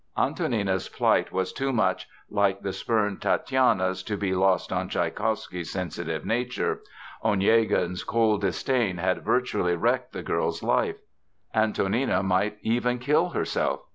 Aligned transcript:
Antonina's 0.17 0.89
plight 0.89 1.31
was 1.31 1.53
too 1.53 1.71
much 1.71 2.09
like 2.27 2.63
the 2.63 2.73
spurned 2.73 3.21
Tatiana's 3.21 4.01
to 4.01 4.17
be 4.17 4.33
lost 4.33 4.73
on 4.73 4.89
Tschaikowsky's 4.89 5.69
sensitive 5.71 6.25
nature. 6.25 6.79
Onegin's 7.23 8.03
cold 8.03 8.41
disdain 8.41 8.97
had 8.97 9.23
virtually 9.23 9.75
wrecked 9.75 10.11
the 10.13 10.23
girl's 10.23 10.63
life. 10.63 10.95
Antonina 11.53 12.23
might 12.23 12.57
even 12.63 12.97
kill 12.97 13.29
herself. 13.29 13.81